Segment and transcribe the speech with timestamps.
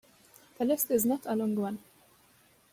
[0.57, 1.77] The list is not a long one.